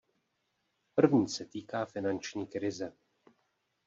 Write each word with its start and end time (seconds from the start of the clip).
První 0.95 1.29
se 1.29 1.45
týká 1.45 1.85
finanční 1.85 2.47
krize. 2.47 2.93